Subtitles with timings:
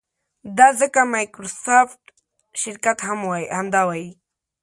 [0.57, 2.01] دا ځکه مایکروسافټ
[2.61, 2.97] شرکت
[3.55, 4.09] همدا وایي.